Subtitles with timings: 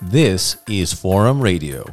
[0.00, 1.84] This is Forum Radio.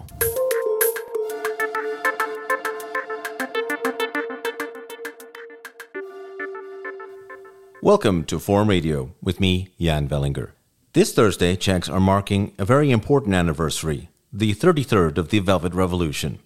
[7.82, 10.52] Welcome to Forum Radio with me, Jan Velinger.
[10.94, 16.40] This Thursday, Czechs are marking a very important anniversary, the 33rd of the Velvet Revolution.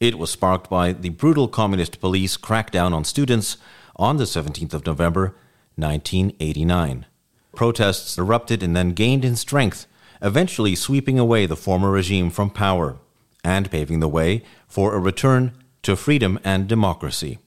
[0.00, 3.58] It was sparked by the brutal communist police crackdown on students
[3.98, 5.34] on the 17th of November,
[5.76, 7.06] 1989.
[7.54, 9.86] Protests erupted and then gained in strength,
[10.22, 12.98] eventually sweeping away the former regime from power
[13.44, 15.52] and paving the way for a return
[15.82, 17.38] to freedom and democracy.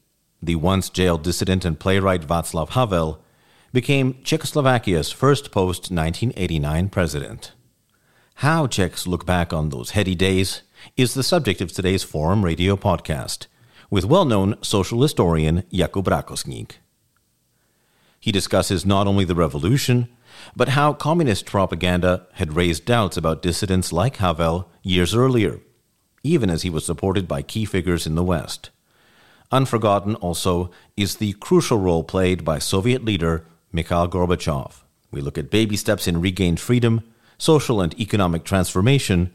[0.42, 3.22] The once jailed dissident and playwright Václav Havel
[3.72, 7.52] became Czechoslovakia's first post 1989 president.
[8.36, 10.64] How Czechs look back on those heady days
[10.98, 13.48] is the subject of today's Forum Radio podcast
[13.92, 16.78] with well known social historian Jakub Rákosník.
[18.20, 20.08] He discusses not only the revolution,
[20.56, 25.60] but how communist propaganda had raised doubts about dissidents like Havel years earlier,
[26.24, 28.70] even as he was supported by key figures in the West.
[29.52, 34.84] Unforgotten also is the crucial role played by Soviet leader Mikhail Gorbachev.
[35.12, 37.02] We look at baby steps in regained freedom,
[37.38, 39.34] social and economic transformation,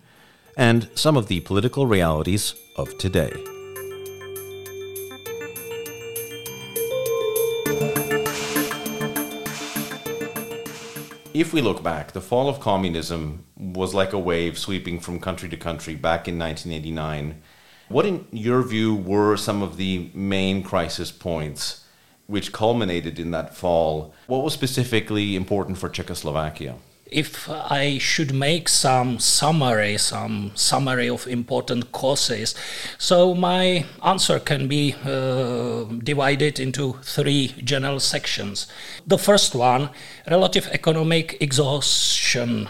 [0.57, 3.56] and some of the political realities of today.
[11.39, 15.51] If we look back, the fall of communism was like a wave sweeping from country
[15.51, 17.43] to country back in 1989.
[17.89, 21.85] What, in your view, were some of the main crisis points
[22.27, 24.15] which culminated in that fall?
[24.29, 26.77] What was specifically important for Czechoslovakia?
[27.11, 32.55] If I should make some summary, some summary of important causes,
[32.99, 38.67] so my answer can be uh, divided into three general sections.
[39.07, 39.91] The first one,
[40.29, 42.69] relative economic exhaustion.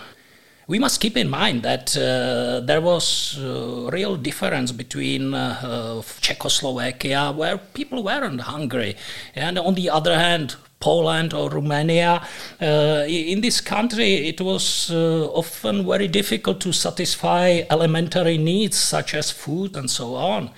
[0.69, 7.33] We must keep in mind that uh, there was a real difference between uh, Czechoslovakia,
[7.33, 8.97] where people weren't hungry,
[9.35, 12.23] and on the other hand, Poland or Romania.
[12.61, 19.15] Uh, in this country, it was uh, often very difficult to satisfy elementary needs such
[19.15, 20.51] as food and so on.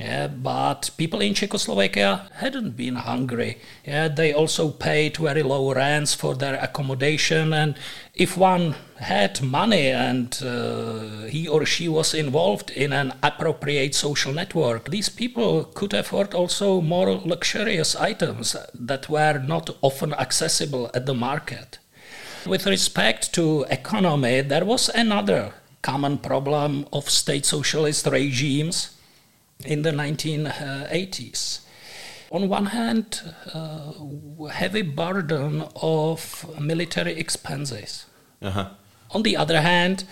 [0.00, 3.58] Yeah, but people in Czechoslovakia hadn't been hungry.
[3.84, 7.74] Yeah, they also paid very low rents for their accommodation, and
[8.14, 14.32] if one had money and uh, he or she was involved in an appropriate social
[14.32, 21.04] network, these people could afford also more luxurious items that were not often accessible at
[21.04, 21.78] the market.
[22.46, 28.96] With respect to economy, there was another common problem of state socialist regimes
[29.64, 31.60] in the 1980s.
[32.32, 33.22] On one hand,
[33.52, 33.92] uh,
[34.52, 38.06] heavy burden of military expenses.
[38.40, 38.70] Uh-huh.
[39.10, 40.04] On the other hand,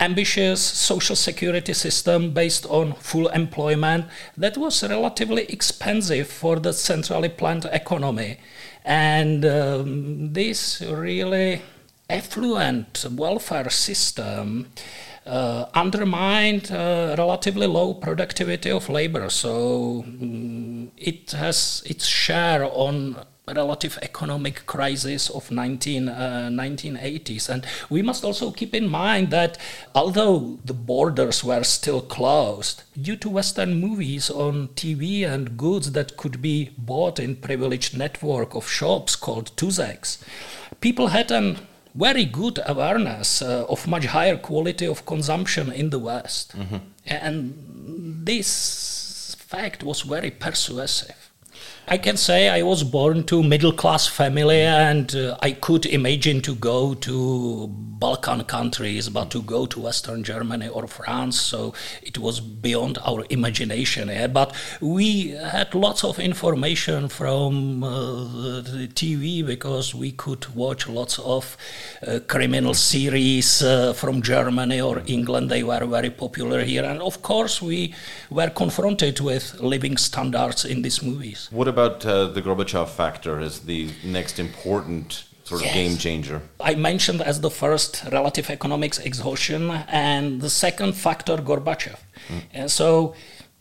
[0.00, 4.06] ambitious social security system based on full employment
[4.36, 8.38] that was relatively expensive for the centrally planned economy.
[8.84, 11.62] And um, this really
[12.08, 14.68] affluent welfare system
[15.26, 19.28] uh, undermined uh, relatively low productivity of labor.
[19.30, 23.16] So um, it has its share on
[23.54, 27.48] relative economic crisis of 19, uh, 1980s.
[27.48, 29.56] And we must also keep in mind that
[29.94, 36.16] although the borders were still closed, due to Western movies on TV and goods that
[36.16, 40.18] could be bought in privileged network of shops called Tuzex,
[40.80, 41.58] people had an
[41.96, 46.56] very good awareness uh, of much higher quality of consumption in the West.
[46.56, 46.76] Mm-hmm.
[47.06, 51.15] And this fact was very persuasive.
[51.88, 56.40] I can say I was born to middle class family and uh, I could imagine
[56.40, 62.18] to go to Balkan countries but to go to Western Germany or France so it
[62.18, 64.26] was beyond our imagination yeah?
[64.26, 67.90] but we had lots of information from uh,
[68.62, 71.56] the TV because we could watch lots of
[72.04, 75.50] uh, criminal series uh, from Germany or England.
[75.50, 76.84] They were very popular here.
[76.84, 77.94] And of course we
[78.28, 81.48] were confronted with living standards in these movies.
[81.52, 85.74] What about uh, the Gorbachev factor as the next important sort of yes.
[85.74, 86.40] game changer?
[86.60, 89.62] I mentioned as the first relative economics exhaustion,
[90.06, 91.98] and the second factor, Gorbachev.
[92.28, 92.42] Mm.
[92.58, 93.14] And so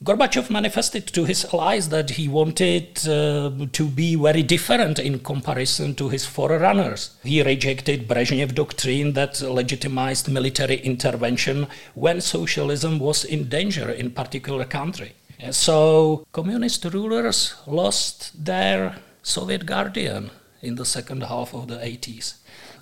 [0.03, 5.95] Gorbachev manifested to his allies that he wanted uh, to be very different in comparison
[5.95, 7.01] to his forerunners.
[7.23, 14.65] He rejected Brezhnev doctrine that legitimized military intervention when socialism was in danger in particular
[14.65, 15.13] country.
[15.51, 22.35] So communist rulers lost their Soviet guardian in the second half of the 80s.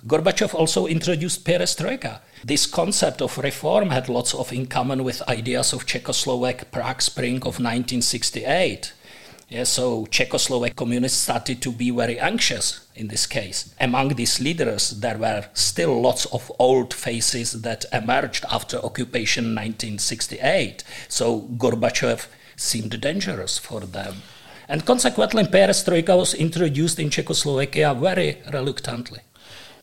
[0.06, 2.20] Gorbachev also introduced perestroika.
[2.44, 7.36] This concept of reform had lots of in common with ideas of Czechoslovak Prague Spring
[7.36, 8.92] of 1968.
[9.48, 13.74] Yeah, so Czechoslovak communists started to be very anxious in this case.
[13.80, 20.84] Among these leaders, there were still lots of old faces that emerged after occupation 1968.
[21.08, 24.22] So Gorbachev seemed dangerous for them.
[24.68, 29.20] And consequently, perestroika was introduced in Czechoslovakia very reluctantly.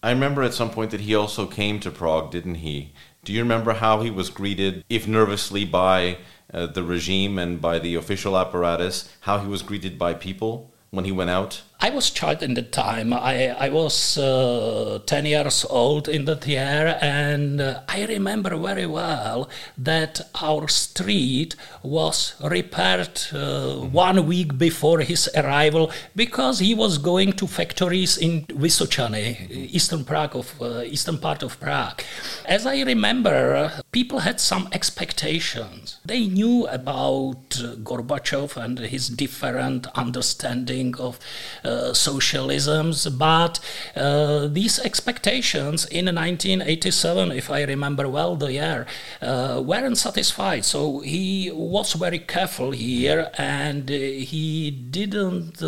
[0.03, 2.91] I remember at some point that he also came to Prague, didn't he?
[3.23, 6.17] Do you remember how he was greeted, if nervously, by
[6.51, 11.05] uh, the regime and by the official apparatus, how he was greeted by people when
[11.05, 11.61] he went out?
[11.83, 13.11] I was child in the time.
[13.11, 18.85] I, I was uh, 10 years old in that year, and uh, I remember very
[18.85, 19.49] well
[19.79, 27.33] that our street was repaired uh, one week before his arrival because he was going
[27.33, 32.03] to factories in Vysočany, eastern Prague of uh, eastern part of Prague.
[32.45, 35.97] As I remember, people had some expectations.
[36.05, 37.49] They knew about
[37.83, 41.19] Gorbachev and his different understanding of
[41.65, 43.59] uh, socialisms, but
[43.95, 48.85] uh, these expectations in 1987, if I remember well the year,
[49.21, 50.65] uh, weren't satisfied.
[50.65, 55.61] So he was very careful here and he didn't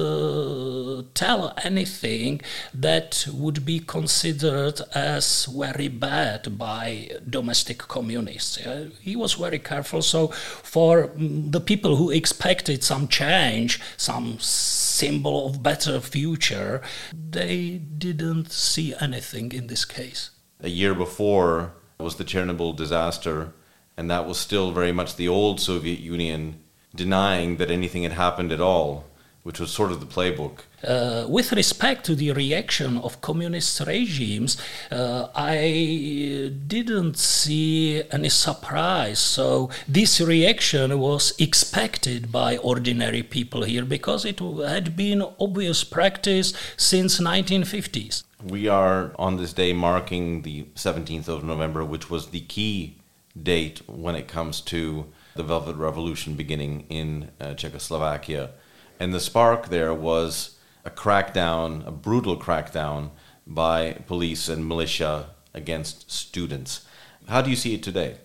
[1.14, 2.42] tell anything
[2.74, 8.60] that would be considered as very bad by domestic communists.
[9.02, 10.02] he was very careful.
[10.02, 16.82] So for mm, the people who expected some change, some symbol of better future,
[17.14, 20.32] they didn't see anything in this case.
[20.62, 23.54] A year before was the Chernobyl disaster,
[23.98, 26.60] and that was still very much the old Soviet Union
[26.96, 29.06] denying that anything had happened at all
[29.44, 30.60] which was sort of the playbook.
[30.84, 34.58] Uh, with respect to the reaction of communist regimes,
[34.92, 39.20] uh, I didn't see any surprise.
[39.20, 46.54] So, this reaction was expected by ordinary people here because it had been obvious practice
[46.78, 48.24] since 1950s.
[48.44, 52.98] We are on this day marking the 17th of November, which was the key
[53.42, 55.06] date when it comes to
[55.36, 58.52] the Velvet Revolution beginning in uh, Czechoslovakia.
[59.00, 63.10] And the spark there was a crackdown, a brutal crackdown
[63.46, 66.86] by police and militia against students.
[67.28, 68.18] How do you see it today?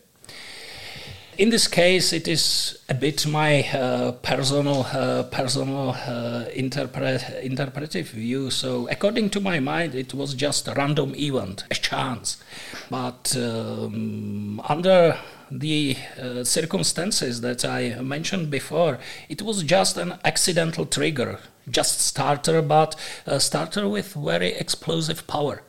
[1.36, 8.08] In this case, it is a bit my uh, personal, uh, personal uh, interpret, interpretive
[8.08, 8.50] view.
[8.50, 12.42] So, according to my mind, it was just a random event, a chance.
[12.90, 15.16] But um, under
[15.50, 18.98] the uh, circumstances that I mentioned before,
[19.28, 21.40] it was just an accidental trigger,
[21.70, 22.96] just starter, but
[23.26, 25.62] a starter with very explosive power.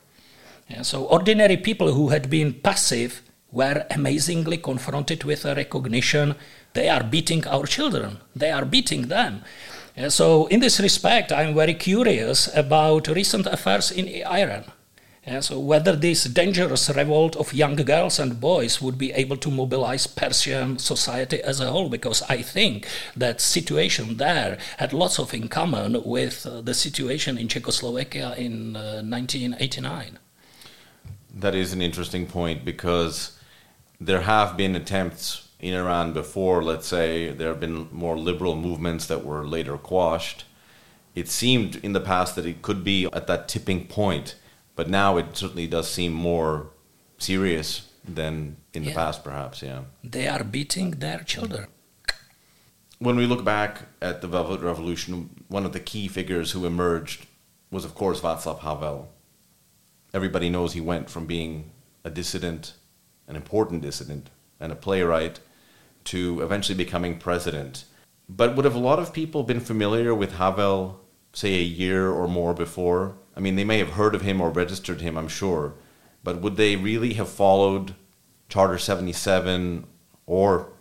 [0.70, 3.22] Yeah, so ordinary people who had been passive
[3.52, 6.36] were amazingly confronted with a recognition
[6.74, 9.44] they are beating our children, they are beating them.
[9.98, 14.66] Yeah, so in this respect, I'm very curious about recent affairs in Iran.
[15.30, 19.52] Yeah, so whether this dangerous revolt of young girls and boys would be able to
[19.52, 25.32] mobilize Persian society as a whole, because I think that situation there had lots of
[25.36, 30.18] in common with uh, the situation in Czechoslovakia in uh, 1989.
[31.32, 33.38] That is an interesting point because
[34.02, 39.06] there have been attempts in Iran before, let's say, there have been more liberal movements
[39.06, 40.46] that were later quashed.
[41.14, 44.34] It seemed in the past that it could be at that tipping point
[44.80, 46.70] but now it certainly does seem more
[47.18, 48.90] serious than in yeah.
[48.90, 49.62] the past, perhaps.
[49.62, 51.68] Yeah, they are beating their children.
[52.98, 57.26] When we look back at the Velvet Revolution, one of the key figures who emerged
[57.70, 59.10] was, of course, Václav Havel.
[60.14, 61.72] Everybody knows he went from being
[62.06, 62.76] a dissident,
[63.28, 64.30] an important dissident,
[64.62, 65.42] and a playwright
[66.06, 67.84] to eventually becoming president.
[68.30, 71.02] But would have a lot of people been familiar with Havel,
[71.34, 73.18] say, a year or more before?
[73.40, 75.76] I mean, they may have heard of him or registered him, I'm sure,
[76.26, 77.96] but would they really have followed
[78.50, 79.88] Charter 77
[80.26, 80.74] or,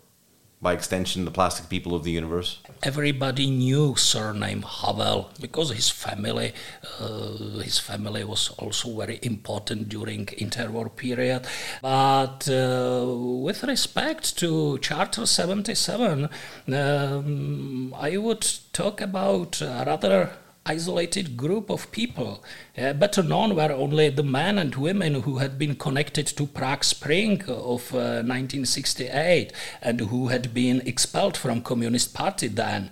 [0.61, 2.59] by extension, the plastic people of the universe?
[2.83, 6.53] Everybody knew surname Havel because his family,
[6.99, 11.47] uh, his family was also very important during interwar period.
[11.81, 16.29] But uh, with respect to Charter 77,
[16.73, 20.33] um, I would talk about rather
[20.69, 22.45] isolated group of people.
[22.77, 26.85] Uh, better known were only the men and women who had been connected to Prague
[26.85, 32.91] Spring of uh, 1968 and who had been expelled from Communist Party then.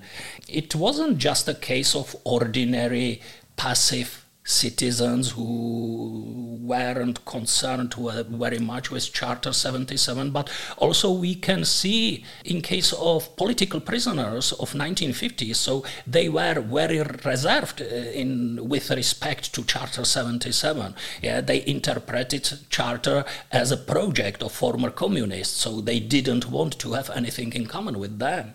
[0.49, 3.21] It wasn't just a case of ordinary
[3.57, 10.49] passive citizens who weren't concerned very much with Charter 77, but
[10.79, 17.03] also we can see in case of political prisoners of 1950, so they were very
[17.25, 20.95] reserved uh, in with respect to Charter 77.
[21.23, 26.93] Yeah, they interpreted Charter as a project of former communists, so they didn't want to
[26.93, 28.55] have anything in common with them.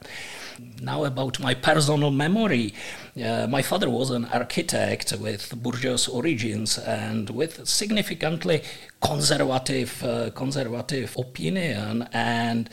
[0.82, 2.74] Now about my personal memory.
[3.16, 8.64] Uh, my father was an architect with bourgeois origins and with significantly
[9.02, 12.08] conservative, uh, conservative opinion.
[12.14, 12.70] And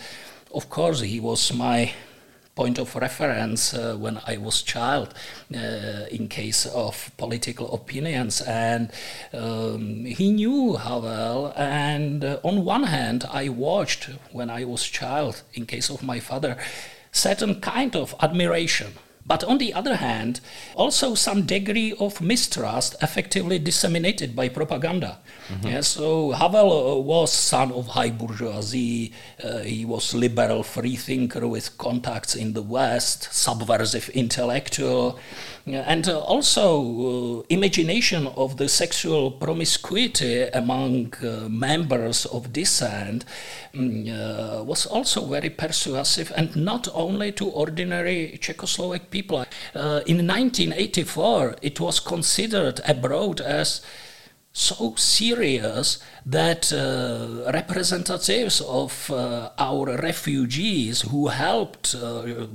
[0.54, 1.92] of course, he was my
[2.58, 5.14] point of reference uh, when I was child
[5.54, 8.90] uh, in case of political opinions and
[9.32, 15.42] um, he knew Havel and uh, on one hand I watched when I was child
[15.54, 16.56] in case of my father
[17.18, 18.94] certain kind of admiration.
[19.28, 20.40] But on the other hand,
[20.75, 25.18] also some degree of mistrust effectively disseminated by propaganda.
[25.49, 25.68] Mm-hmm.
[25.68, 29.12] Yeah, so Havel uh, was son of high bourgeoisie.
[29.44, 35.18] Uh, he was liberal freethinker with contacts in the West, subversive intellectual
[35.75, 43.25] and uh, also uh, imagination of the sexual promiscuity among uh, members of dissent
[43.75, 49.17] mm, uh, was also very persuasive and not only to ordinary Czechoslovak people.
[49.75, 53.82] Uh, in 1984 it was considered abroad as
[54.52, 62.46] so serious that uh, representatives of uh, our refugees who helped uh,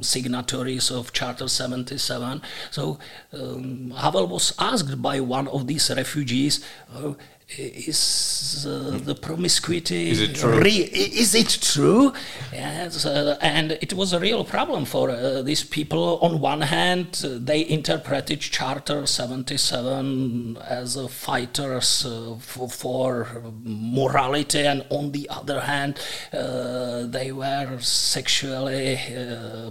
[0.00, 2.42] signatories of Charter 77.
[2.70, 2.98] So
[3.32, 7.12] um, Havel was asked by one of these refugees, uh,
[7.58, 10.60] is uh, the promiscuity is it true?
[10.62, 12.12] Is it true?
[12.52, 16.18] Yes, uh, and it was a real problem for uh, these people.
[16.22, 24.60] On one hand, uh, they interpreted Charter 77 as a fighters uh, for, for, morality,
[24.60, 25.98] and on the other hand,
[26.32, 28.98] uh, they were sexually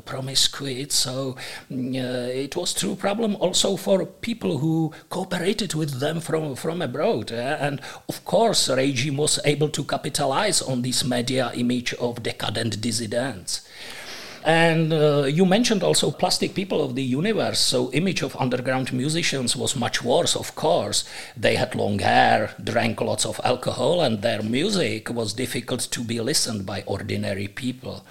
[0.05, 0.93] promiscuous.
[0.93, 1.35] So
[1.69, 7.31] it was true problem also for people who cooperated with them from from abroad.
[7.71, 13.61] And of course, regime was able to capitalize on this media image of decadent dissidents.
[14.43, 17.59] And uh, you mentioned also plastic people of the universe.
[17.59, 21.05] So image of underground musicians was much worse, of course.
[21.37, 26.19] They had long hair, drank lots of alcohol, and their music was difficult to be
[26.19, 28.03] listened by ordinary people.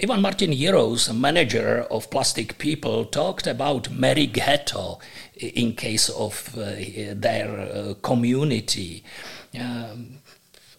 [0.00, 5.00] Ivan Martin Jirous, manager of Plastic People, talked about merry ghetto
[5.34, 6.70] in case of uh,
[7.14, 9.02] their uh, community.
[9.58, 10.20] Um,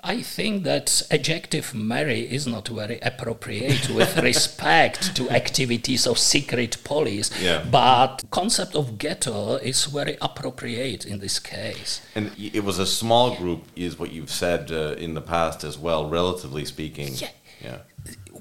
[0.01, 6.81] I think that adjective merry is not very appropriate with respect to activities of secret
[6.85, 7.65] police, yeah.
[7.69, 11.99] but concept of ghetto is very appropriate in this case.
[12.15, 15.77] And it was a small group, is what you've said uh, in the past as
[15.77, 17.15] well, relatively speaking.
[17.15, 17.31] Yeah.
[17.61, 17.77] yeah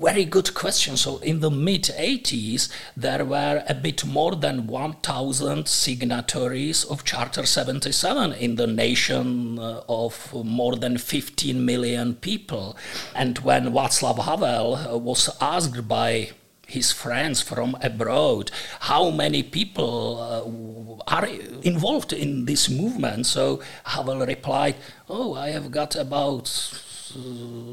[0.00, 0.96] very good question.
[0.96, 7.44] So in the mid 80s, there were a bit more than 1,000 signatories of Charter
[7.44, 12.76] 77 in the nation uh, of more than 15 million people.
[13.14, 16.30] And when Václav Havel uh, was asked by
[16.66, 18.50] his friends from abroad
[18.80, 21.26] how many people uh, are
[21.62, 24.74] involved in this movement so havel replied
[25.08, 26.44] oh i have got about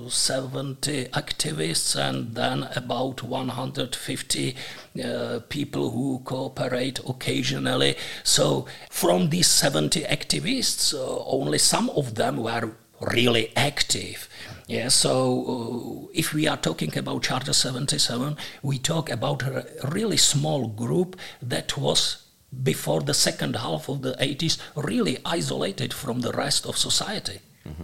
[0.10, 4.56] 70 activists and then about 150
[5.04, 7.96] uh, people who cooperate occasionally.
[8.24, 14.30] So, from these 70 activists, uh, only some of them were really active.
[14.68, 20.18] Yeah, so uh, if we are talking about Charter 77, we talk about a really
[20.18, 22.24] small group that was
[22.64, 27.40] before the second half of the 80s really isolated from the rest of society.
[27.68, 27.84] Mm-hmm.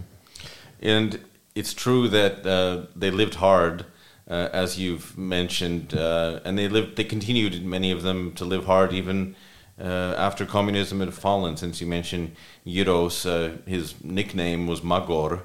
[0.81, 1.20] And
[1.55, 3.86] it's true that uh, they lived hard,
[4.29, 6.96] uh, as you've mentioned, uh, and they lived.
[6.96, 9.36] They continued, many of them, to live hard even
[9.79, 11.58] uh, after communism had fallen.
[11.58, 15.43] Since you mentioned Jirous, uh, his nickname was Magor.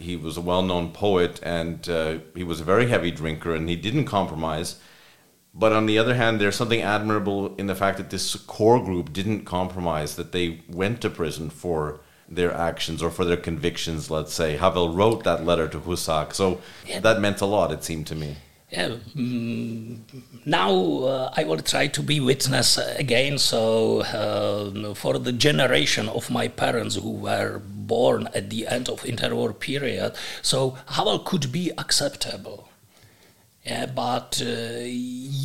[0.00, 1.86] He was a well-known poet, and
[2.34, 4.80] he was a very heavy drinker, and he didn't compromise.
[5.54, 9.12] But on the other hand, there's something admirable in the fact that this core group
[9.12, 12.00] didn't compromise; that they went to prison for
[12.34, 14.56] their actions or for their convictions, let's say.
[14.56, 17.00] Havel wrote that letter to Husák, so yeah.
[17.00, 18.36] that meant a lot, it seemed to me.
[18.70, 19.98] Yeah, mm,
[20.46, 23.36] now uh, I will try to be witness again.
[23.36, 29.02] So, uh, for the generation of my parents who were born at the end of
[29.02, 32.70] interwar period, so Havel could be acceptable.
[33.64, 34.82] Yeah, but uh,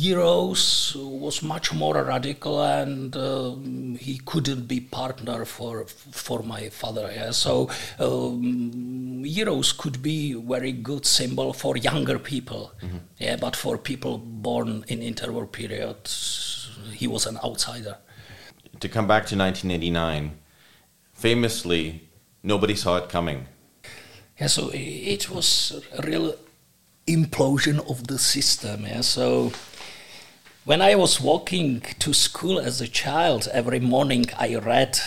[0.02, 3.54] Jirous was much more radical, and uh,
[3.96, 7.12] he couldn't be partner for for my father.
[7.14, 7.70] Yeah, so
[8.00, 12.72] um, Jirous could be very good symbol for younger people.
[12.82, 12.96] Mm-hmm.
[13.18, 15.96] Yeah, but for people born in interwar period,
[16.92, 17.98] he was an outsider.
[18.80, 20.38] To come back to 1989,
[21.12, 22.08] famously,
[22.42, 23.46] nobody saw it coming.
[24.40, 26.34] Yeah, so it was a real
[27.08, 28.84] implosion of the system.
[28.86, 29.00] Yeah?
[29.00, 29.52] So
[30.64, 34.98] when I was walking to school as a child, every morning I read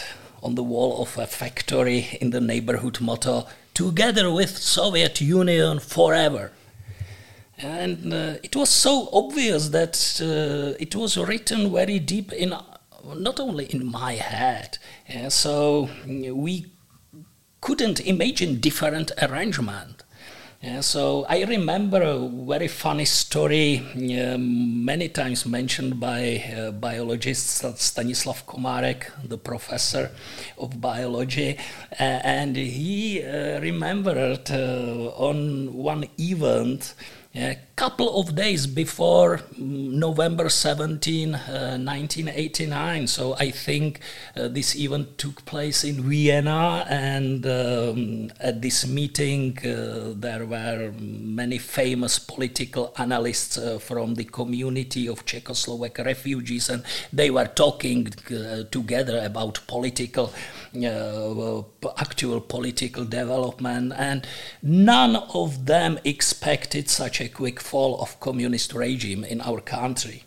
[0.42, 6.52] on the wall of a factory in the neighborhood motto, together with Soviet Union forever.
[7.60, 12.56] And uh, it was so obvious that uh, it was written very deep in,
[13.16, 14.80] not only in my head.
[15.08, 16.72] Yeah, so we
[17.62, 20.01] couldn't imagine different arrangement.
[20.82, 28.46] So I remember a very funny story, um, many times mentioned by uh, biologist Stanislav
[28.46, 30.12] Komárek, the professor
[30.60, 31.58] of biology,
[32.00, 36.94] uh, and he uh, remembered uh, on one event
[37.34, 43.08] a couple of days before November 17, uh, 1989.
[43.08, 44.02] So I think
[44.36, 50.92] uh, this event took place in Vienna, and um, at this meeting, uh, there were
[51.00, 56.84] many famous political analysts uh, from the community of Czechoslovak refugees, and
[57.14, 60.34] they were talking uh, together about political.
[60.74, 61.64] Uh,
[61.98, 64.26] actual political development, and
[64.62, 70.24] none of them expected such a quick fall of communist regime in our country.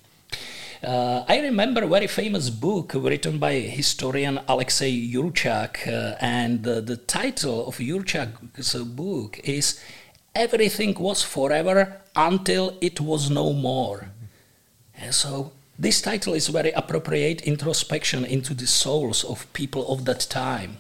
[0.83, 6.81] Uh, I remember a very famous book written by historian Alexei Yurchak, uh, and uh,
[6.81, 9.81] the title of Yurchak's book is
[10.35, 14.11] Everything Was Forever Until It Was No More.
[14.97, 20.21] And so this title is very appropriate introspection into the souls of people of that
[20.31, 20.77] time.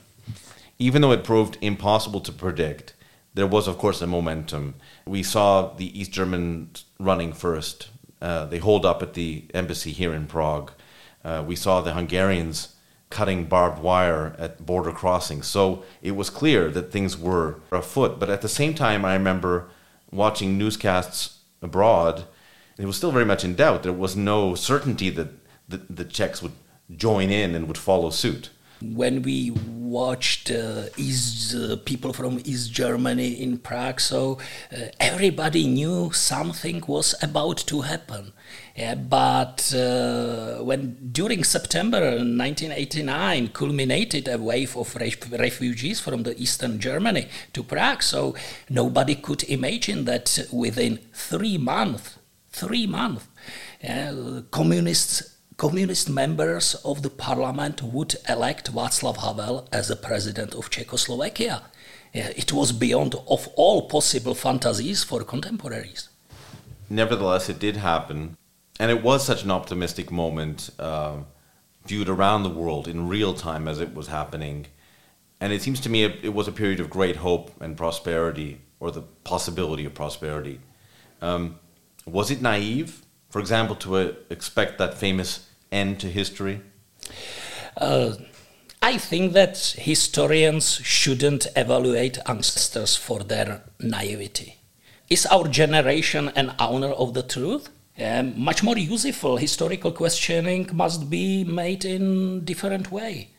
[0.78, 2.94] Even though it proved impossible to predict,
[3.34, 4.74] there was, of course, a momentum.
[5.06, 7.90] We saw the East Germans running first.
[8.20, 10.72] Uh, they hold up at the embassy here in Prague.
[11.24, 12.74] Uh, we saw the Hungarians
[13.10, 15.46] cutting barbed wire at border crossings.
[15.46, 18.18] So it was clear that things were afoot.
[18.18, 19.68] But at the same time, I remember
[20.10, 22.24] watching newscasts abroad
[22.78, 23.82] it was still very much in doubt.
[23.82, 25.28] There was no certainty that
[25.68, 26.52] the, the Czechs would
[26.94, 28.50] join in and would follow suit.
[28.92, 34.38] When we watched uh, East, uh, people from East Germany in Prague, so
[34.72, 38.32] uh, everybody knew something was about to happen.
[38.76, 46.36] Yeah, but uh, when during September 1989 culminated a wave of ref- refugees from the
[46.40, 48.34] eastern Germany to Prague, so
[48.68, 52.18] nobody could imagine that within three months
[52.54, 53.26] three months,
[54.52, 61.62] communists, communist members of the parliament would elect Václav Havel as the president of Czechoslovakia.
[62.12, 66.08] It was beyond of all possible fantasies for contemporaries.
[66.88, 68.36] Nevertheless, it did happen,
[68.78, 71.16] and it was such an optimistic moment, uh,
[71.86, 74.66] viewed around the world in real time as it was happening.
[75.40, 78.60] And it seems to me it, it was a period of great hope and prosperity,
[78.80, 80.60] or the possibility of prosperity.
[81.20, 81.58] Um,
[82.06, 83.02] was it naive,
[83.34, 86.60] for example, to uh, expect that famous end to history?
[87.76, 88.12] Uh,
[88.80, 94.58] I think that historians shouldn't evaluate ancestors for their naivety.
[95.10, 97.70] Is our generation an owner of the truth?
[97.98, 103.30] Um, much more useful historical questioning must be made in different way.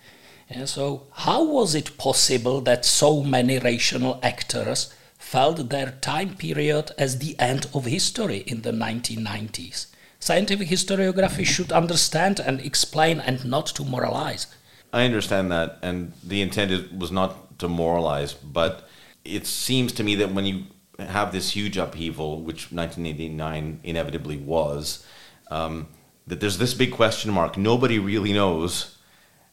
[0.51, 4.93] Yeah, so, how was it possible that so many rational actors
[5.25, 9.87] felt their time period as the end of history in the 1990s.
[10.19, 14.45] Scientific historiography should understand and explain and not to moralize.
[14.93, 18.87] I understand that, and the intent was not to moralize, but
[19.23, 20.65] it seems to me that when you
[20.99, 25.05] have this huge upheaval, which 1989 inevitably was,
[25.49, 25.87] um,
[26.27, 27.57] that there's this big question mark.
[27.57, 28.95] Nobody really knows.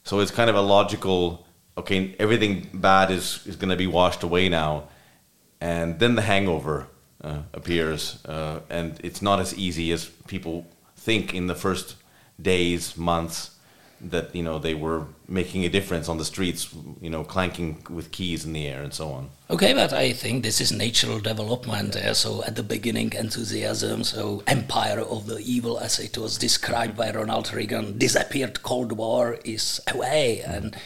[0.05, 1.47] So it's kind of a logical,
[1.79, 4.89] okay, everything bad is, is going to be washed away now
[5.63, 6.89] and then the hangover
[7.23, 11.97] uh, appears, uh, and it's not as easy as people think in the first
[12.41, 13.51] days, months.
[14.15, 16.63] that you know they were making a difference on the streets,
[17.01, 19.31] you know, clanking with keys in the air and so on.
[19.49, 21.95] Okay, but I think this is natural development.
[21.95, 26.97] Uh, so at the beginning, enthusiasm, so empire of the evil, as it was described
[26.97, 28.63] by Ronald Reagan, disappeared.
[28.63, 30.77] Cold War is away, and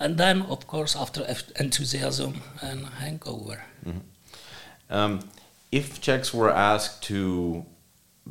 [0.00, 1.24] and then of course after
[1.60, 3.62] enthusiasm and hangover.
[3.86, 3.98] Mm-hmm.
[4.92, 5.20] Um,
[5.70, 7.64] if Czechs were asked to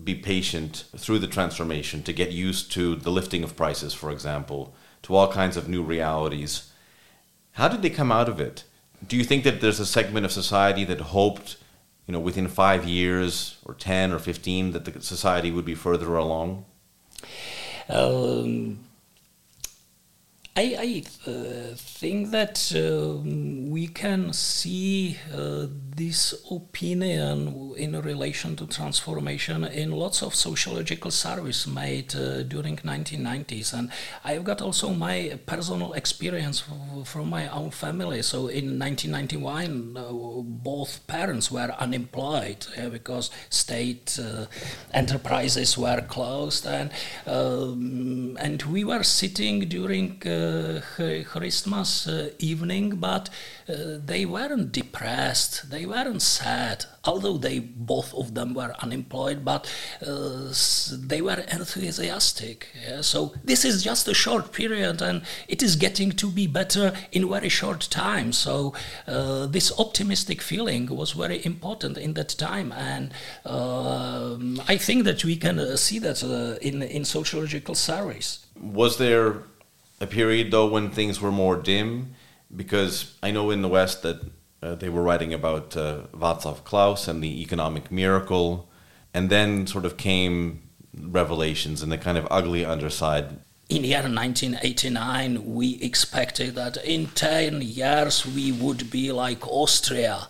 [0.03, 4.73] be patient through the transformation, to get used to the lifting of prices, for example,
[5.03, 6.71] to all kinds of new realities.
[7.53, 8.63] How did they come out of it?
[9.05, 11.57] Do you think that there's a segment of society that hoped,
[12.05, 16.15] you know, within five years or 10 or 15 that the society would be further
[16.15, 16.65] along?
[17.87, 18.79] Um,
[20.59, 23.15] I, I uh, think that uh,
[23.71, 31.65] we can see uh, this opinion in relation to transformation in lots of sociological surveys
[31.65, 33.89] made uh, during 1990s and
[34.25, 36.63] I've got also my personal experience
[37.05, 38.21] from my own family.
[38.21, 40.11] So in 1991 uh,
[40.43, 44.47] both parents were unemployed because state uh,
[44.93, 46.65] enterprises were closed.
[46.65, 46.91] And
[47.25, 50.48] um, and we were sitting during uh,
[51.25, 53.29] Christmas uh, evening but
[53.67, 59.71] they weren't depressed they weren't sad, although they both of them were unemployed, but
[60.05, 60.51] uh,
[60.91, 62.67] they were enthusiastic.
[62.87, 63.01] Yeah?
[63.01, 67.29] So this is just a short period, and it is getting to be better in
[67.29, 68.33] very short time.
[68.33, 68.73] So
[69.07, 73.11] uh, this optimistic feeling was very important in that time, and
[73.45, 78.45] uh, I think that we can uh, see that uh, in in sociological surveys.
[78.61, 79.43] Was there
[79.99, 82.15] a period though when things were more dim?
[82.55, 84.21] Because I know in the West that
[84.61, 88.69] uh, they were writing about uh, Václav Klaus and the economic miracle,
[89.13, 90.61] and then sort of came
[90.93, 93.39] revelations and the kind of ugly underside.
[93.69, 100.27] In the year 1989, we expected that in 10 years we would be like Austria.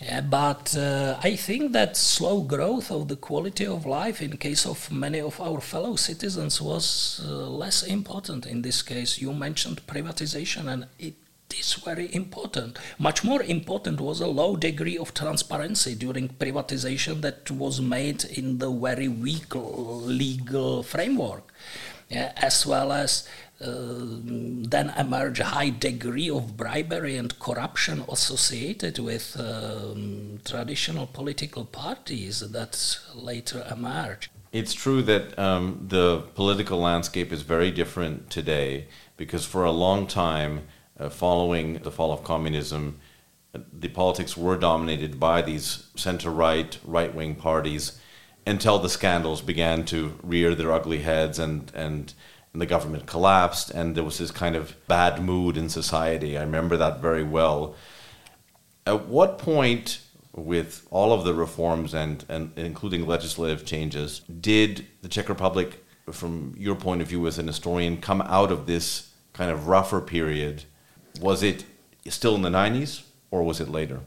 [0.00, 4.66] Yeah, but uh, I think that slow growth of the quality of life in case
[4.66, 9.18] of many of our fellow citizens was uh, less important in this case.
[9.18, 11.14] You mentioned privatization, and it
[11.58, 12.78] is very important.
[12.98, 18.58] Much more important was a low degree of transparency during privatization that was made in
[18.58, 21.54] the very weak legal framework,
[22.10, 28.98] yeah, as well as uh, then emerge a high degree of bribery and corruption associated
[28.98, 34.30] with um, traditional political parties that later emerge.
[34.52, 40.06] It's true that um, the political landscape is very different today because for a long
[40.06, 40.66] time
[40.98, 42.98] uh, following the fall of communism,
[43.54, 48.00] uh, the politics were dominated by these center right, right wing parties
[48.46, 52.14] until the scandals began to rear their ugly heads and, and,
[52.56, 56.38] and the government collapsed and there was this kind of bad mood in society.
[56.38, 57.74] I remember that very well.
[58.86, 60.00] At what point,
[60.34, 66.54] with all of the reforms and, and including legislative changes, did the Czech Republic, from
[66.56, 70.64] your point of view as an historian, come out of this kind of rougher period
[71.20, 71.66] was it
[72.08, 74.00] still in the 90s or was it later?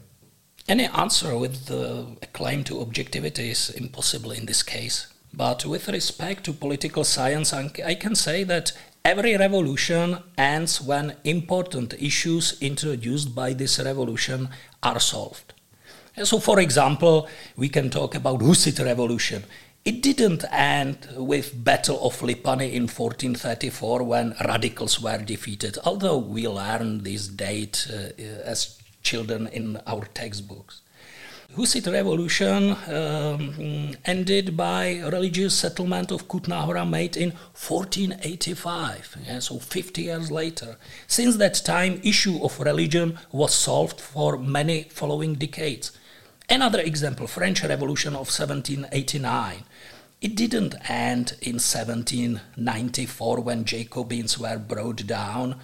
[0.66, 5.06] Any answer with the claim to objectivity is impossible in this case.
[5.32, 8.72] But with respect to political science, I can say that
[9.04, 14.48] every revolution ends when important issues introduced by this revolution
[14.82, 15.54] are solved.
[16.22, 19.44] So, for example, we can talk about Hussite revolution.
[19.84, 26.46] It didn't end with Battle of Lipany in 1434 when radicals were defeated, although we
[26.46, 30.82] learn this date uh, as children in our textbooks.
[31.56, 39.58] Hussite revolution um, ended by religious settlement of Kutná Hora made in 1485, yeah, so
[39.58, 40.76] 50 years later.
[41.08, 45.90] Since that time, issue of religion was solved for many following decades.
[46.48, 49.64] Another example, French Revolution of 1789.
[50.20, 55.56] It didn't end in 1794 when Jacobins were brought down,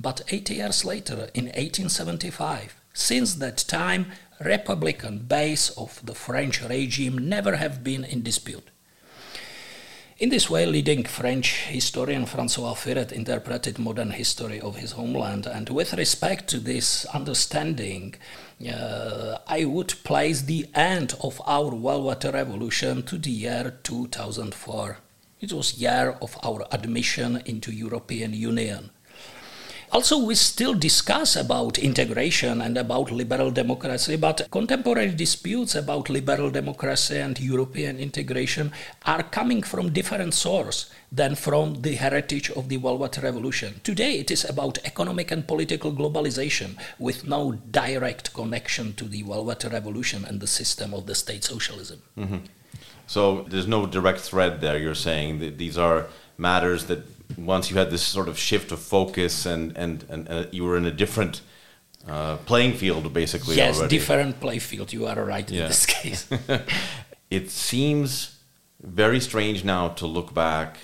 [0.00, 2.74] but 80 years later, in 1875.
[2.92, 4.06] Since that time,
[4.40, 8.70] republican base of the French regime never have been in dispute.
[10.18, 15.68] In this way, leading French historian François Furet interpreted modern history of his homeland, and
[15.70, 18.16] with respect to this understanding,
[18.68, 24.98] uh, I would place the end of our Velvet Revolution to the year 2004.
[25.40, 28.90] It was year of our admission into European Union.
[29.90, 36.50] Also, we still discuss about integration and about liberal democracy, but contemporary disputes about liberal
[36.50, 38.70] democracy and European integration
[39.06, 43.80] are coming from different source than from the heritage of the Velvet Revolution.
[43.82, 49.64] Today, it is about economic and political globalization with no direct connection to the Velvet
[49.64, 52.02] Revolution and the system of the state socialism.
[52.18, 52.38] Mm-hmm.
[53.06, 54.78] So there's no direct thread there.
[54.78, 58.80] You're saying that these are matters that once you had this sort of shift of
[58.80, 61.40] focus and and, and uh, you were in a different
[62.06, 63.98] uh, playing field basically yes already.
[63.98, 65.62] different play field you are right yeah.
[65.62, 66.28] in this case
[67.30, 68.38] it seems
[68.80, 70.78] very strange now to look back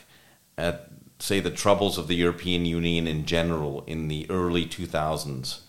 [0.59, 5.61] at say the troubles of the European Union in general in the early 2000s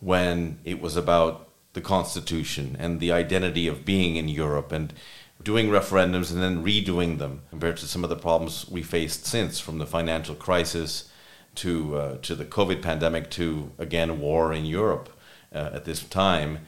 [0.00, 4.92] when it was about the constitution and the identity of being in Europe and
[5.42, 9.60] doing referendums and then redoing them compared to some of the problems we faced since,
[9.60, 11.10] from the financial crisis
[11.56, 15.08] to uh, to the COVID pandemic to again war in Europe
[15.54, 16.60] uh, at this time.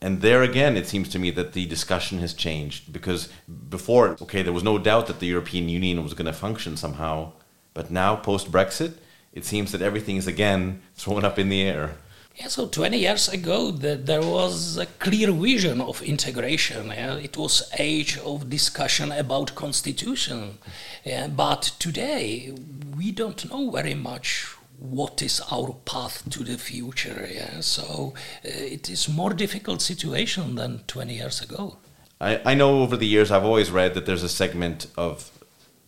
[0.00, 3.30] And there again, it seems to me that the discussion has changed because
[3.70, 7.32] before, okay, there was no doubt that the European Union was going to function somehow,
[7.72, 8.98] but now post Brexit,
[9.32, 11.96] it seems that everything is again thrown up in the air.
[12.36, 16.88] Yeah, so 20 years ago, the, there was a clear vision of integration.
[16.88, 17.16] Yeah?
[17.16, 20.58] It was age of discussion about constitution.
[21.04, 21.28] Yeah?
[21.28, 22.52] But today,
[22.96, 24.46] we don't know very much
[24.80, 27.28] what is our path to the future.
[27.32, 27.60] Yeah?
[27.60, 31.76] So uh, it is more difficult situation than 20 years ago.
[32.20, 35.30] I, I know over the years I've always read that there's a segment of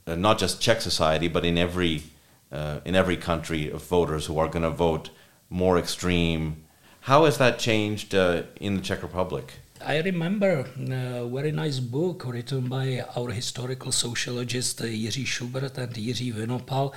[0.07, 2.05] uh, not just Czech society, but in every
[2.53, 5.11] uh, in every country of voters who are going to vote
[5.51, 6.65] more extreme.
[7.03, 9.55] How has that changed uh, in the Czech Republic?
[9.85, 15.93] I remember a very nice book written by our historical sociologist uh, Jiří Šubrt and
[15.93, 16.93] Jiří Vinopal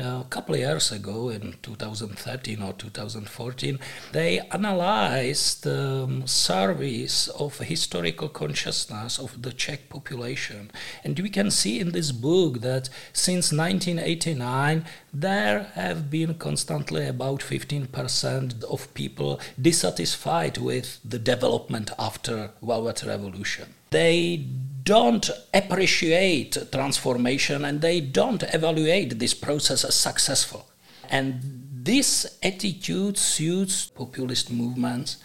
[0.00, 3.78] uh, a couple of years ago in 2013 or 2014.
[4.12, 10.70] They analyzed um, surveys of historical consciousness of the Czech population.
[11.04, 17.40] And we can see in this book that since 1989, there have been constantly about
[17.40, 22.23] 15% of people dissatisfied with the development after
[22.62, 23.74] Velvet Revolution.
[23.90, 24.44] They
[24.82, 30.68] don't appreciate transformation and they don't evaluate this process as successful.
[31.10, 31.40] And
[31.72, 35.18] this attitude suits populist movements.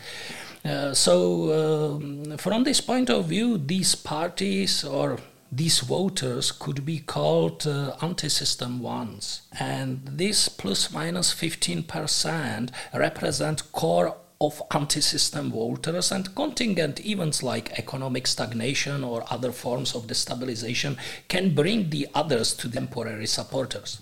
[0.64, 5.20] Uh, so, um, from this point of view, these parties or
[5.52, 14.16] these voters could be called uh, anti-system ones and this plus minus 15% represent core
[14.41, 20.97] of anti-system voters and contingent events like economic stagnation or other forms of destabilization
[21.28, 23.99] can bring the others to temporary supporters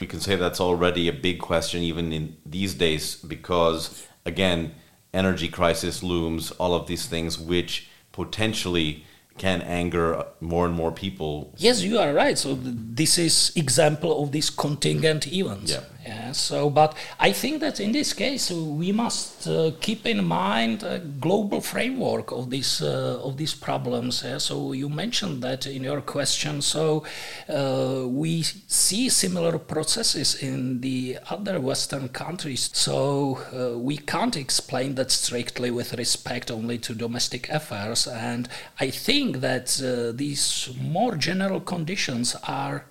[0.00, 4.72] we can say that's already a big question even in these days because again
[5.12, 9.04] energy crisis looms all of these things which potentially
[9.38, 11.50] can anger more and more people.
[11.56, 12.36] Yes, you are right.
[12.36, 15.72] So this is example of these contingent events.
[15.72, 15.80] Yeah.
[16.06, 20.82] Yeah, so, but I think that in this case we must uh, keep in mind
[20.82, 24.22] a global framework of these uh, of these problems.
[24.24, 24.38] Yeah?
[24.38, 26.62] So you mentioned that in your question.
[26.62, 27.04] So
[27.50, 32.70] uh, we see similar processes in the other Western countries.
[32.72, 38.06] So uh, we can't explain that strictly with respect only to domestic affairs.
[38.06, 42.86] And I think that uh, these more general conditions are,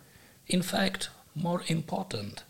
[0.47, 2.43] in fact, more important.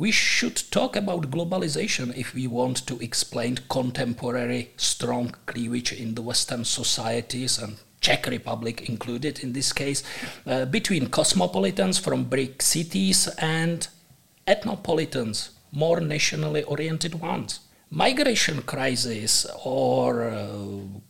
[0.00, 6.22] We should talk about globalization if we want to explain contemporary strong cleavage in the
[6.22, 10.02] Western societies and Czech Republic included in this case,
[10.46, 13.88] uh, between cosmopolitans from big cities and
[14.48, 17.60] ethnopolitans, more nationally oriented ones.
[17.90, 20.46] Migration crisis or uh,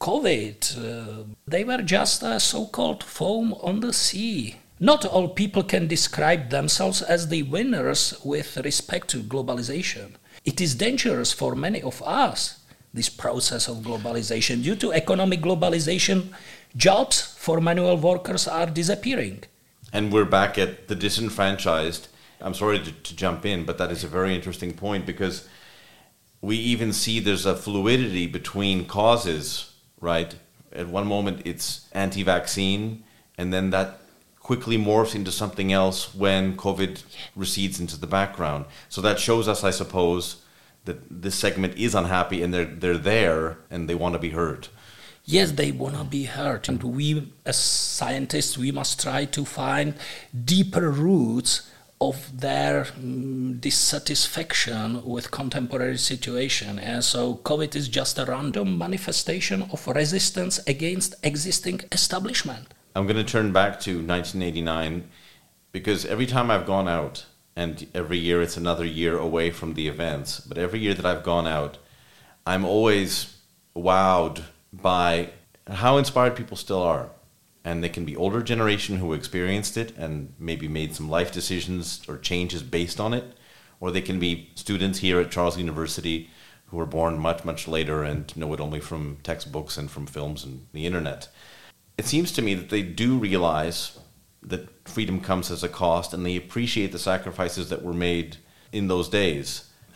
[0.01, 5.63] COVID, uh, they were just a so called foam on the sea not all people
[5.63, 10.13] can describe themselves as the winners with respect to globalization.
[10.43, 12.61] It is dangerous for many of us,
[12.95, 14.63] this process of globalization.
[14.63, 16.33] Due to economic globalization,
[16.75, 19.45] jobs for manual workers are disappearing.
[19.93, 22.09] And we're back at the disenfranchised.
[22.41, 25.47] I'm sorry to, to jump in, but that is a very interesting point because
[26.41, 30.35] we even see there's a fluidity between causes, right?
[30.73, 33.05] At one moment it's anti vaccine,
[33.37, 34.01] and then that
[34.41, 37.03] quickly morphs into something else when COVID
[37.37, 38.65] recedes into the background.
[38.89, 40.43] So that shows us, I suppose,
[40.87, 44.69] that this segment is unhappy and they're they're there and they want to be heard.
[45.25, 49.95] Yes, they want to be heard, and we, as scientists, we must try to find
[50.45, 56.79] deeper roots of their mm, dissatisfaction with contemporary situation.
[56.79, 62.69] And so COVID is just a random manifestation of resistance against existing establishment.
[62.95, 65.09] I'm going to turn back to 1989
[65.73, 67.27] because every time I've gone out,
[67.57, 71.23] and every year it's another year away from the events, but every year that I've
[71.23, 71.79] gone out,
[72.47, 73.37] I'm always
[73.77, 75.31] wowed by
[75.69, 77.11] how inspired people still are.
[77.65, 82.03] And they can be older generation who experienced it and maybe made some life decisions
[82.09, 83.37] or changes based on it
[83.81, 86.31] or they can be students here at Charles University
[86.67, 90.45] who were born much much later and know it only from textbooks and from films
[90.45, 91.29] and the internet
[92.01, 93.99] it seems to me that they do realize
[94.43, 98.31] that freedom comes as a cost and they appreciate the sacrifices that were made
[98.73, 99.47] in those days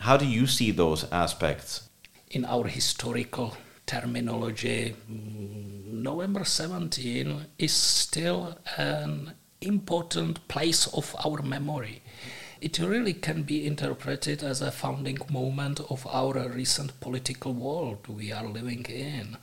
[0.07, 1.89] how do you see those aspects
[2.35, 12.01] in our historical terminology, mm, November 17 is still an important place of our memory.
[12.61, 18.31] It really can be interpreted as a founding moment of our recent political world we
[18.31, 19.37] are living in.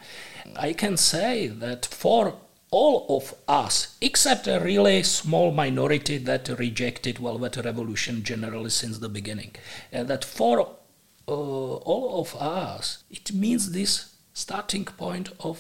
[0.56, 2.34] I can say that for
[2.72, 9.10] all of us, except a really small minority that rejected Velvet Revolution generally since the
[9.10, 9.54] beginning,
[9.92, 15.58] uh, that for uh, all of us, it means this starting point of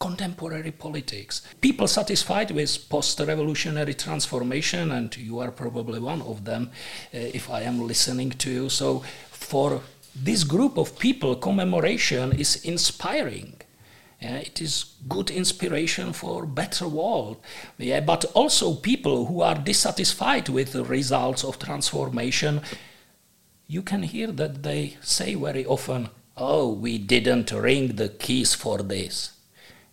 [0.00, 1.42] contemporary politics.
[1.60, 6.70] People satisfied with post revolutionary transformation, and you are probably one of them
[7.14, 8.68] uh, if I am listening to you.
[8.68, 9.80] So, for
[10.16, 13.59] this group of people, commemoration is inspiring.
[14.20, 17.38] Yeah, it is good inspiration for better world.
[17.78, 22.60] Yeah, but also people who are dissatisfied with the results of transformation,
[23.66, 28.78] you can hear that they say very often, oh, we didn't ring the keys for
[28.82, 29.32] this.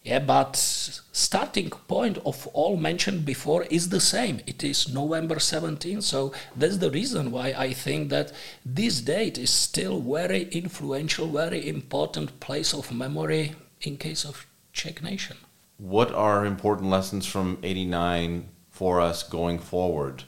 [0.04, 4.42] Yeah, but starting point of all mentioned before is the same.
[4.46, 8.34] It is November 17, so that's the reason why I think that
[8.66, 15.02] this date is still very influential, very important place of memory in case of Czech
[15.04, 15.38] nation.
[15.78, 20.24] What are important lessons from 89 for us going forward,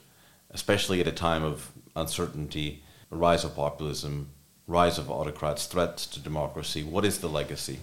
[0.51, 4.29] especially at a time of uncertainty, a rise of populism,
[4.67, 6.83] rise of autocrats, threats to democracy?
[6.83, 7.79] What is the legacy?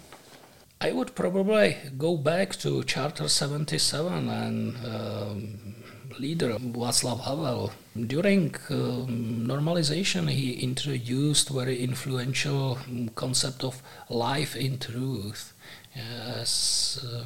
[0.80, 5.74] I would probably go back to Charter 77 and um,
[6.18, 7.72] leader Václav Havel.
[7.94, 12.78] During um, normalization, he introduced very influential
[13.14, 15.52] concept of life in truth
[15.94, 17.24] as uh,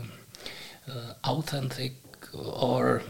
[0.90, 1.92] uh, authentic
[2.34, 3.02] or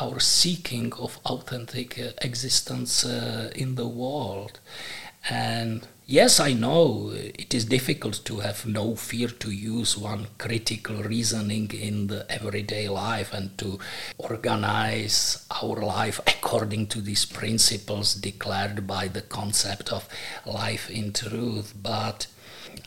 [0.00, 4.60] our seeking of authentic uh, existence uh, in the world.
[5.30, 10.96] And yes, I know it is difficult to have no fear to use one critical
[10.96, 13.78] reasoning in the everyday life and to
[14.18, 20.08] organize our life according to these principles declared by the concept of
[20.44, 21.72] life in truth.
[21.80, 22.26] But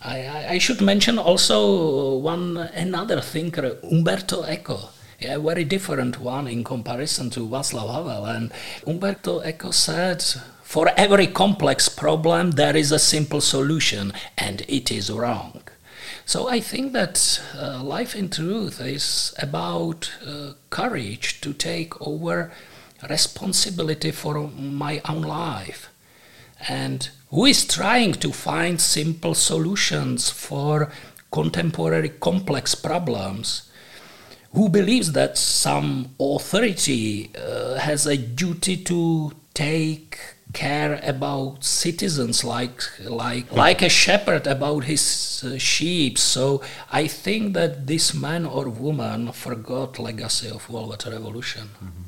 [0.02, 4.90] I, I should mention also one another thinker, Umberto Eco.
[5.22, 8.26] A very different one in comparison to Václav Havel.
[8.26, 8.52] And
[8.86, 10.24] Umberto Eco said
[10.66, 15.62] for every complex problem, there is a simple solution, and it is wrong.
[16.26, 22.52] So I think that uh, life in truth is about uh, courage to take over
[23.08, 25.90] responsibility for my own life.
[26.68, 30.92] And who is trying to find simple solutions for
[31.32, 33.72] contemporary complex problems?
[34.54, 42.82] Who believes that some authority uh, has a duty to take care about citizens like
[43.24, 45.04] like like a shepherd about his
[45.44, 46.62] uh, sheep so
[47.02, 52.06] i think that this man or woman forgot legacy of velvet revolution mm-hmm.